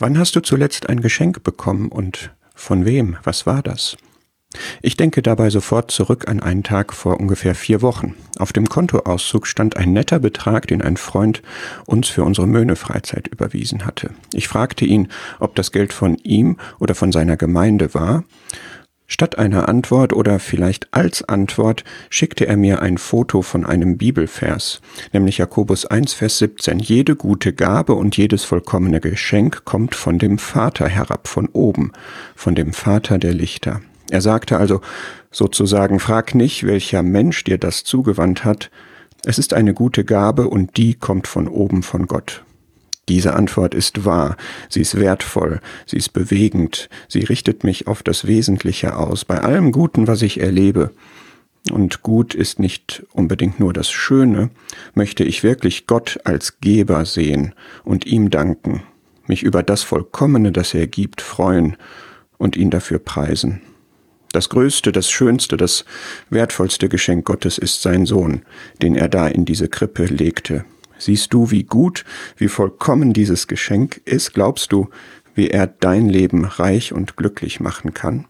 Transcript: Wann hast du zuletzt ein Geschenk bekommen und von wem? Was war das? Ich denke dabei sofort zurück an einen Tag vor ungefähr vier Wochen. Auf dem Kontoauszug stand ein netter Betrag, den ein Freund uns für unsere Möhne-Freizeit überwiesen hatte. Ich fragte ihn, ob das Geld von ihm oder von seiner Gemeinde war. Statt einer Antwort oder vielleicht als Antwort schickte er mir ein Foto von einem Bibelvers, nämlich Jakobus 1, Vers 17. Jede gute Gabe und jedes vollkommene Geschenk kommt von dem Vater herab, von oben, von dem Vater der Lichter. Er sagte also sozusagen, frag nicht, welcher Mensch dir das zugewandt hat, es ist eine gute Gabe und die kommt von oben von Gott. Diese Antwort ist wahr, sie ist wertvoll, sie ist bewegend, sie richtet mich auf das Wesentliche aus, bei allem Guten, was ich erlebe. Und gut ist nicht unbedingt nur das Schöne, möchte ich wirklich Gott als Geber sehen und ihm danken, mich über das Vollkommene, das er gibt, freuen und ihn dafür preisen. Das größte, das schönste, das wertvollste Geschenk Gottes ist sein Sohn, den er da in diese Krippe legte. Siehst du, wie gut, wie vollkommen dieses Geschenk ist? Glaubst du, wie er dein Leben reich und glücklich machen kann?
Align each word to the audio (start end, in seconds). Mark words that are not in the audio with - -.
Wann 0.00 0.18
hast 0.18 0.34
du 0.34 0.40
zuletzt 0.40 0.88
ein 0.88 1.02
Geschenk 1.02 1.42
bekommen 1.44 1.90
und 1.90 2.30
von 2.54 2.86
wem? 2.86 3.18
Was 3.22 3.44
war 3.44 3.62
das? 3.62 3.98
Ich 4.80 4.96
denke 4.96 5.20
dabei 5.20 5.50
sofort 5.50 5.90
zurück 5.90 6.26
an 6.26 6.40
einen 6.40 6.62
Tag 6.62 6.94
vor 6.94 7.20
ungefähr 7.20 7.54
vier 7.54 7.82
Wochen. 7.82 8.14
Auf 8.38 8.54
dem 8.54 8.66
Kontoauszug 8.66 9.46
stand 9.46 9.76
ein 9.76 9.92
netter 9.92 10.18
Betrag, 10.18 10.66
den 10.68 10.80
ein 10.80 10.96
Freund 10.96 11.42
uns 11.84 12.08
für 12.08 12.24
unsere 12.24 12.46
Möhne-Freizeit 12.46 13.28
überwiesen 13.28 13.84
hatte. 13.84 14.10
Ich 14.32 14.48
fragte 14.48 14.86
ihn, 14.86 15.08
ob 15.38 15.54
das 15.54 15.70
Geld 15.70 15.92
von 15.92 16.16
ihm 16.16 16.56
oder 16.78 16.94
von 16.94 17.12
seiner 17.12 17.36
Gemeinde 17.36 17.92
war. 17.92 18.24
Statt 19.12 19.38
einer 19.38 19.68
Antwort 19.68 20.12
oder 20.12 20.38
vielleicht 20.38 20.86
als 20.92 21.28
Antwort 21.28 21.82
schickte 22.10 22.46
er 22.46 22.56
mir 22.56 22.80
ein 22.80 22.96
Foto 22.96 23.42
von 23.42 23.66
einem 23.66 23.98
Bibelvers, 23.98 24.80
nämlich 25.12 25.38
Jakobus 25.38 25.84
1, 25.84 26.12
Vers 26.12 26.38
17. 26.38 26.78
Jede 26.78 27.16
gute 27.16 27.52
Gabe 27.52 27.94
und 27.94 28.16
jedes 28.16 28.44
vollkommene 28.44 29.00
Geschenk 29.00 29.64
kommt 29.64 29.96
von 29.96 30.20
dem 30.20 30.38
Vater 30.38 30.86
herab, 30.86 31.26
von 31.26 31.48
oben, 31.48 31.90
von 32.36 32.54
dem 32.54 32.72
Vater 32.72 33.18
der 33.18 33.34
Lichter. 33.34 33.80
Er 34.10 34.20
sagte 34.20 34.58
also 34.58 34.80
sozusagen, 35.32 35.98
frag 35.98 36.36
nicht, 36.36 36.64
welcher 36.64 37.02
Mensch 37.02 37.42
dir 37.42 37.58
das 37.58 37.82
zugewandt 37.82 38.44
hat, 38.44 38.70
es 39.24 39.40
ist 39.40 39.54
eine 39.54 39.74
gute 39.74 40.04
Gabe 40.04 40.46
und 40.48 40.76
die 40.76 40.94
kommt 40.94 41.26
von 41.26 41.48
oben 41.48 41.82
von 41.82 42.06
Gott. 42.06 42.44
Diese 43.08 43.34
Antwort 43.34 43.74
ist 43.74 44.04
wahr, 44.04 44.36
sie 44.68 44.80
ist 44.80 44.98
wertvoll, 44.98 45.60
sie 45.86 45.96
ist 45.96 46.12
bewegend, 46.12 46.88
sie 47.08 47.20
richtet 47.20 47.64
mich 47.64 47.88
auf 47.88 48.02
das 48.02 48.26
Wesentliche 48.26 48.96
aus, 48.96 49.24
bei 49.24 49.40
allem 49.40 49.72
Guten, 49.72 50.06
was 50.06 50.22
ich 50.22 50.40
erlebe. 50.40 50.92
Und 51.70 52.02
gut 52.02 52.34
ist 52.34 52.58
nicht 52.58 53.04
unbedingt 53.12 53.60
nur 53.60 53.72
das 53.72 53.90
Schöne, 53.90 54.50
möchte 54.94 55.24
ich 55.24 55.42
wirklich 55.42 55.86
Gott 55.86 56.18
als 56.24 56.60
Geber 56.60 57.04
sehen 57.04 57.54
und 57.84 58.06
ihm 58.06 58.30
danken, 58.30 58.82
mich 59.26 59.42
über 59.42 59.62
das 59.62 59.82
Vollkommene, 59.82 60.52
das 60.52 60.72
er 60.72 60.86
gibt, 60.86 61.20
freuen 61.20 61.76
und 62.38 62.56
ihn 62.56 62.70
dafür 62.70 62.98
preisen. 62.98 63.60
Das 64.32 64.48
größte, 64.48 64.92
das 64.92 65.10
schönste, 65.10 65.56
das 65.56 65.84
wertvollste 66.30 66.88
Geschenk 66.88 67.24
Gottes 67.26 67.58
ist 67.58 67.82
sein 67.82 68.06
Sohn, 68.06 68.42
den 68.80 68.94
er 68.94 69.08
da 69.08 69.26
in 69.26 69.44
diese 69.44 69.68
Krippe 69.68 70.04
legte. 70.04 70.64
Siehst 71.00 71.32
du, 71.32 71.50
wie 71.50 71.64
gut, 71.64 72.04
wie 72.36 72.48
vollkommen 72.48 73.12
dieses 73.12 73.48
Geschenk 73.48 74.00
ist? 74.04 74.34
Glaubst 74.34 74.70
du, 74.70 74.88
wie 75.34 75.48
er 75.48 75.66
dein 75.66 76.08
Leben 76.08 76.44
reich 76.44 76.92
und 76.92 77.16
glücklich 77.16 77.58
machen 77.58 77.94
kann? 77.94 78.26